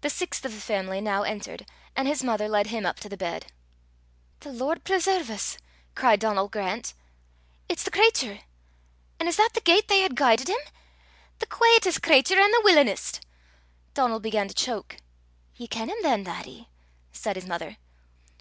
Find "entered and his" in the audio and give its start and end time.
1.22-2.24